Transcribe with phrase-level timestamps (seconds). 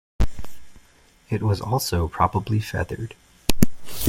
[1.29, 3.13] It was also probably feathered.